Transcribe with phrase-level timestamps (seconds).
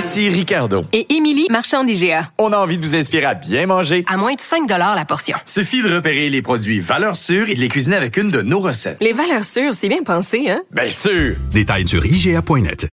[0.00, 0.86] Ici Ricardo.
[0.94, 2.30] Et Émilie, marchand d'IGA.
[2.38, 4.02] On a envie de vous inspirer à bien manger.
[4.08, 5.36] À moins de 5 la portion.
[5.44, 8.60] Suffit de repérer les produits valeurs sûres et de les cuisiner avec une de nos
[8.60, 8.96] recettes.
[9.02, 10.62] Les valeurs sûres, c'est bien pensé, hein?
[10.70, 11.36] Bien sûr!
[11.50, 12.88] Détails sur IGA.net.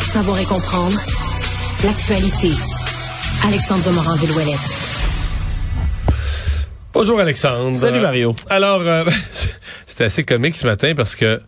[0.00, 0.98] Savoir et comprendre
[1.84, 2.50] l'actualité.
[3.46, 4.58] Alexandre Morand-Villouellette.
[6.92, 7.76] Bonjour Alexandre.
[7.76, 8.34] Salut Mario.
[8.50, 9.04] Alors, euh,
[9.86, 11.40] c'était assez comique ce matin parce que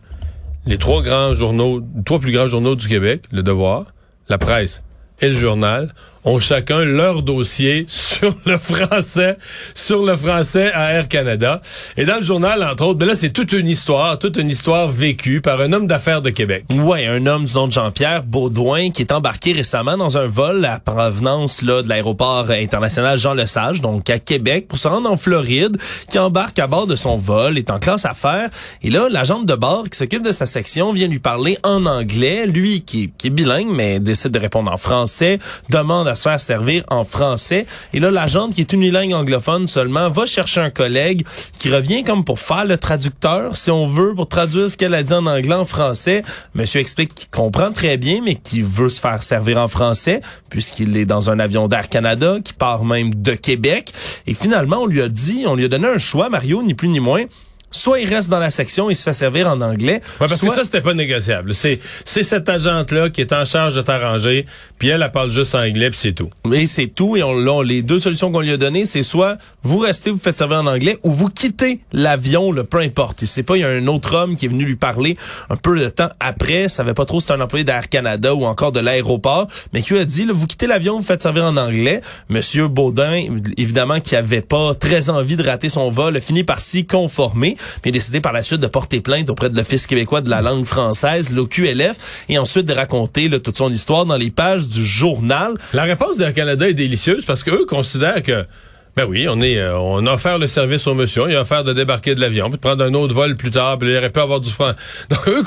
[0.65, 3.93] les trois grands journaux, trois plus grands journaux du Québec, Le Devoir,
[4.29, 4.83] La Presse
[5.19, 5.93] et Le Journal,
[6.23, 9.37] ont chacun leur dossier sur le français,
[9.73, 11.61] sur le français à Air Canada.
[11.97, 14.87] Et dans le journal, entre autres, ben là, c'est toute une histoire, toute une histoire
[14.87, 16.65] vécue par un homme d'affaires de Québec.
[16.69, 20.65] Ouais, un homme du nom de Jean-Pierre Baudouin qui est embarqué récemment dans un vol
[20.65, 25.17] à provenance là, de l'aéroport international Jean Lesage, donc à Québec, pour se rendre en
[25.17, 25.77] Floride,
[26.09, 28.49] qui embarque à bord de son vol, est en classe affaires.
[28.81, 32.45] Et là, l'agent de bord qui s'occupe de sa section vient lui parler en anglais.
[32.45, 37.03] Lui, qui, est bilingue, mais décide de répondre en français, demande se faire servir en
[37.03, 37.65] français.
[37.93, 41.25] Et là, l'agente, qui est unilingue anglophone seulement, va chercher un collègue
[41.59, 45.03] qui revient comme pour faire le traducteur, si on veut, pour traduire ce qu'elle a
[45.03, 46.23] dit en anglais en français.
[46.55, 50.95] Monsieur explique qu'il comprend très bien, mais qu'il veut se faire servir en français, puisqu'il
[50.97, 53.91] est dans un avion d'Air Canada, qui part même de Québec.
[54.27, 56.87] Et finalement, on lui a dit, on lui a donné un choix, Mario, ni plus
[56.87, 57.23] ni moins
[57.71, 60.01] soit il reste dans la section et se fait servir en anglais.
[60.19, 61.53] Ouais, parce que ça, c'était pas négociable.
[61.53, 64.45] C'est, c'est cette agente-là qui est en charge de t'arranger,
[64.77, 66.29] puis elle, elle parle juste anglais, puis c'est tout.
[66.45, 69.37] Mais c'est tout, et on, là, les deux solutions qu'on lui a données, c'est soit
[69.63, 73.21] vous restez, vous faites servir en anglais, ou vous quittez l'avion, le peu importe.
[73.21, 75.17] Il sait pas, il y a un autre homme qui est venu lui parler
[75.49, 78.45] un peu de temps après, savait pas trop si c'était un employé d'Air Canada ou
[78.45, 81.57] encore de l'aéroport, mais qui a dit, là, vous quittez l'avion, vous faites servir en
[81.57, 82.01] anglais.
[82.29, 83.25] Monsieur Baudin,
[83.57, 87.57] évidemment, qui avait pas très envie de rater son vol, a fini par s'y conformer
[87.85, 90.65] mais décidé par la suite de porter plainte auprès de l'Office québécois de la langue
[90.65, 95.53] française, l'OQLF, et ensuite de raconter toute son histoire dans les pages du journal.
[95.73, 98.45] La réponse de Canada est délicieuse parce qu'eux considèrent que
[98.93, 101.63] ben oui, on est, euh, on a offert le service au monsieur, il a offert
[101.63, 104.09] de débarquer de l'avion, puis de prendre un autre vol plus tard, puis il aurait
[104.09, 104.71] pu avoir du franc.
[105.09, 105.43] Donc eux,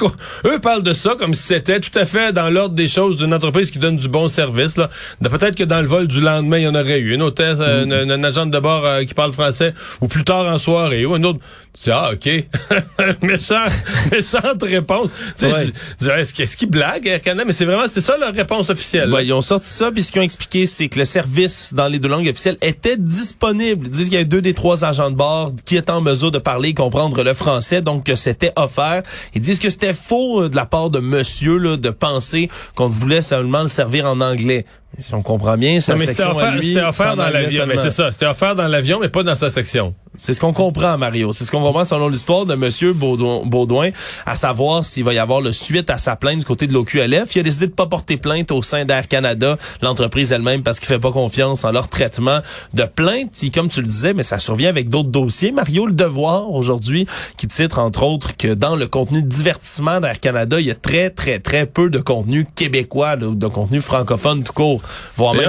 [0.47, 3.35] eux parlent de ça comme si c'était tout à fait dans l'ordre des choses d'une
[3.35, 4.79] entreprise qui donne du bon service.
[4.79, 4.89] Là,
[5.21, 7.85] peut-être que dans le vol du lendemain, il y en aurait eu une hôtesse, euh,
[7.85, 8.11] mm.
[8.11, 11.23] une, agente de bord euh, qui parle français, ou plus tard en soirée, ou un
[11.25, 11.41] autre.
[11.89, 12.47] ah ok,
[13.23, 13.65] méchant,
[14.11, 15.11] méchante réponse.
[15.39, 15.51] Tu
[15.99, 19.15] sais, est-ce qu'ils blaguent Mais c'est vraiment, c'est ça leur réponse officielle.
[19.23, 21.99] ils ont sorti ça, puis ce qu'ils ont expliqué, c'est que le service dans les
[21.99, 25.17] deux langues officielles était disponible Ils disent qu'il y a deux des trois agents de
[25.17, 29.03] bord qui étaient en mesure de parler et comprendre le français, donc que c'était offert.
[29.35, 32.89] Ils disent que c'était faux euh, de la part de monsieur là, de penser qu'on
[32.89, 34.65] voulait seulement le servir en anglais.
[34.99, 38.13] Si on comprend bien, sa section C'était offert dans l'avion, mais c'est ça.
[38.13, 39.95] C'était offert dans l'avion, mais pas dans sa section.
[40.17, 41.33] C'est ce qu'on comprend, Mario.
[41.33, 43.91] C'est ce qu'on comprend selon l'histoire de Monsieur Baudouin,
[44.27, 47.35] à savoir s'il va y avoir le suite à sa plainte du côté de l'OQLF.
[47.35, 50.87] Il a décidé de pas porter plainte au sein d'Air Canada, l'entreprise elle-même, parce qu'il
[50.87, 52.39] fait pas confiance en leur traitement
[52.75, 53.33] de plainte.
[53.37, 55.51] Puis comme tu le disais, mais ça survient avec d'autres dossiers.
[55.51, 60.21] Mario, le devoir aujourd'hui, qui titre entre autres que dans le contenu de divertissement d'Air
[60.21, 64.53] Canada, il y a très, très, très peu de contenu québécois, de contenu francophone tout
[64.53, 64.83] court.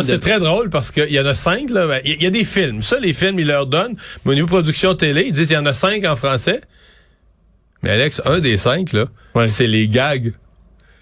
[0.04, 1.70] C'est très drôle parce qu'il y en a cinq.
[1.70, 2.84] Là, ben, il y, a des films.
[2.84, 3.96] Ça, les films, ils leur donnent.
[4.24, 6.62] Mais au niveau production télé, ils disent qu'il y en a cinq en français.
[7.84, 9.06] Mais Alex, un des cinq, là,
[9.48, 10.34] c'est les gags.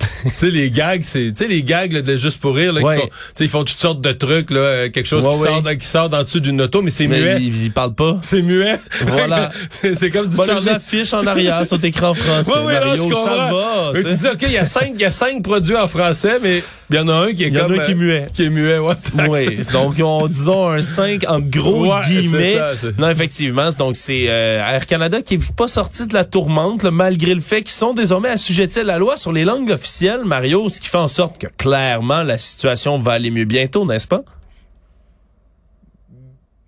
[0.23, 2.99] tu sais les gags c'est tu sais les gags de juste pour rire là qui
[2.99, 3.09] font,
[3.39, 6.39] ils font toutes sortes de trucs là euh, quelque chose qui sort qui sort dessous
[6.39, 10.43] d'une auto mais c'est muet ils, parlent pas c'est muet voilà c'est comme du bon,
[10.43, 14.27] les affiches en arrière sur écran français oui, oui, Mario, ça va mais tu dis
[14.27, 16.63] ok il y a cinq il y a cinq produits en français mais
[16.93, 17.73] il y en a un qui est comme.
[17.73, 18.27] Il y en a un qui est muet.
[18.33, 18.93] Qui est muet, ouais.
[19.27, 19.59] Oui.
[19.71, 22.53] Donc, on, disons un 5 en gros guillemets.
[22.53, 23.71] Ça, non, effectivement.
[23.71, 27.63] Donc, c'est euh, Air Canada qui est pas sorti de la tourmente, malgré le fait
[27.63, 29.92] qu'ils sont désormais assujettis à la loi sur les langues officielles,
[30.25, 34.07] Mario, ce qui fait en sorte que clairement, la situation va aller mieux bientôt, n'est-ce
[34.07, 34.23] pas?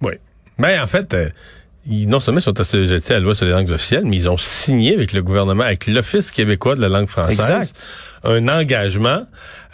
[0.01, 0.13] Oui.
[0.57, 1.29] Mais en fait, euh,
[1.87, 4.37] ils, non seulement sont assujettis à la loi sur les langues officielles, mais ils ont
[4.37, 7.87] signé avec le gouvernement, avec l'Office québécois de la langue française, exact.
[8.23, 9.25] un engagement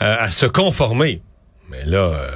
[0.02, 1.22] euh, à se conformer.
[1.70, 2.28] Mais là, euh,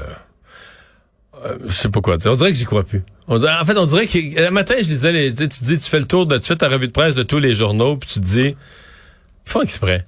[1.46, 2.32] euh, je sais pas quoi dire.
[2.32, 3.04] On dirait que j'y crois plus.
[3.28, 6.26] en fait, on dirait que le matin, je disais, tu dis, tu fais le tour
[6.26, 8.56] de, tu fais ta revue de presse de tous les journaux, puis tu te dis,
[8.56, 10.06] ils font exprès.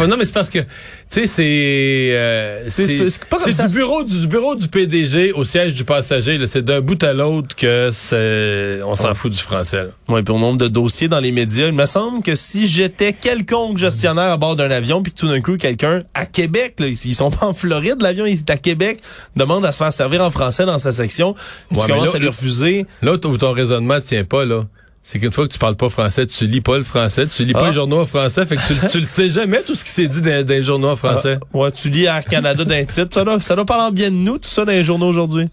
[0.00, 0.66] Non, mais c'est parce que, tu
[1.08, 1.42] sais, c'est,
[2.12, 2.86] euh, C'est-
[3.68, 6.38] du bureau du, du bureau du PDG au siège du passager.
[6.38, 6.46] là.
[6.46, 9.84] C'est d'un bout à l'autre que c'est, on s'en fout du français.
[9.84, 9.90] là.
[10.08, 13.12] Ouais, puis au nombre de dossiers dans les médias, il me semble que si j'étais
[13.12, 17.14] quelconque gestionnaire à bord d'un avion, puis tout d'un coup quelqu'un à Québec, là, ils
[17.14, 18.98] sont pas en Floride, l'avion est à Québec,
[19.36, 22.12] demande à se faire servir en français dans sa section, puis Ouais, tu mais commences
[22.12, 22.86] là- à lui refuser.
[23.02, 24.64] Où ton raisonnement tient pas, là,
[25.08, 27.52] c'est qu'une fois que tu parles pas français, tu lis pas le français, tu lis
[27.54, 27.60] Ah.
[27.60, 29.90] pas les journaux en français, fait que tu, tu le sais jamais tout ce qui
[29.92, 31.38] s'est dit dans, dans les journaux en français.
[31.40, 34.10] Ah, ouais, tu lis Air Canada d'un titre, ça doit, ça doit parler en bien
[34.10, 35.48] de nous, tout ça dans les journaux aujourd'hui.